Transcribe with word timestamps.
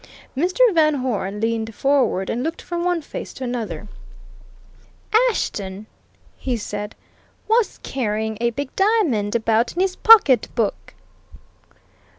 Mr. 0.35 0.61
Van 0.73 0.95
Hoeren 1.03 1.39
leaned 1.39 1.75
forward 1.75 2.31
and 2.31 2.41
looked 2.41 2.59
from 2.59 2.83
one 2.83 3.03
face 3.03 3.33
to 3.33 3.43
another. 3.43 3.87
"Ashton," 5.29 5.85
he 6.39 6.57
said, 6.57 6.95
"was 7.47 7.79
carrying 7.83 8.35
a 8.41 8.49
big 8.49 8.75
diamond 8.75 9.35
about 9.35 9.73
in 9.75 9.79
his 9.81 9.95
pocketbook!" 9.95 10.95